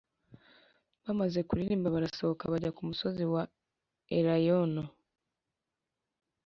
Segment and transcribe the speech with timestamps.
[1.03, 3.43] Bamaze kuririmba barasohoka, bajya ku musozi wa
[4.17, 4.83] Elayono.